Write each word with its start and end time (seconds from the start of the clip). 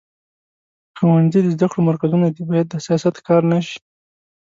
ښوونځي 0.97 1.39
د 1.43 1.47
زده 1.55 1.67
کړو 1.71 1.81
مرکزونه 1.89 2.27
دي، 2.35 2.41
باید 2.49 2.67
د 2.69 2.75
سیاست 2.85 3.13
ښکار 3.21 3.41
نه 3.51 3.59
شي. 3.67 3.77